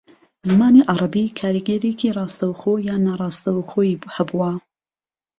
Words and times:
زمانی 0.49 0.85
عەرەبی 0.91 1.33
کاریگەرییەکی 1.39 2.13
ڕاستەوخۆ 2.17 2.73
یان 2.87 3.01
ناڕاستەوخۆیی 3.07 4.01
ھەبووە 4.15 4.51